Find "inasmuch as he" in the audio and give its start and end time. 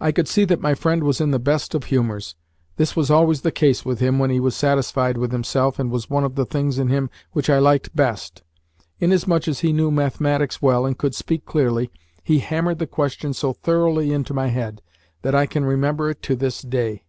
8.98-9.74